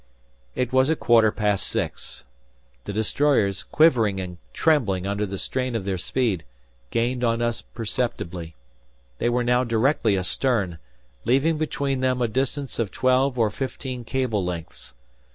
It 0.55 0.73
was 0.73 0.89
a 0.89 0.95
quarter 0.95 1.31
past 1.31 1.67
six. 1.67 2.23
The 2.85 2.91
destroyers, 2.91 3.61
quivering 3.61 4.19
and 4.19 4.39
trembling 4.51 5.05
under 5.05 5.27
the 5.27 5.37
strain 5.37 5.75
of 5.75 5.85
their 5.85 5.99
speed, 5.99 6.43
gained 6.89 7.23
on 7.23 7.39
us 7.39 7.61
perceptibly. 7.61 8.55
They 9.19 9.29
were 9.29 9.43
now 9.43 9.63
directly 9.63 10.17
astern, 10.17 10.79
leaving 11.23 11.59
between 11.59 11.99
them 11.99 12.19
a 12.19 12.27
distance 12.27 12.79
of 12.79 12.89
twelve 12.89 13.37
or 13.37 13.51
fifteen 13.51 14.03
cable 14.03 14.43
lengths. 14.43 14.95